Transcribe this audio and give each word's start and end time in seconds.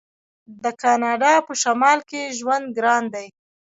د 0.63 0.65
کاناډا 0.81 1.33
په 1.47 1.53
شمال 1.61 1.99
کې 2.09 2.33
ژوند 2.37 2.65
ګران 2.77 3.03
دی. 3.13 3.27